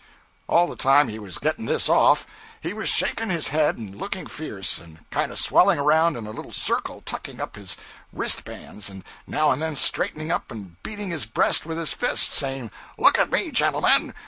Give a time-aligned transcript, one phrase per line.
[0.49, 2.25] All the time he was getting this off,
[2.59, 6.31] he was shaking his head and looking fierce, and kind of swelling around in a
[6.31, 7.77] little circle, tucking up his
[8.11, 12.29] wrist bands, and now and then straightening up and beating his breast with his fist,
[12.33, 14.15] saying, 'Look at me, gentlemen!'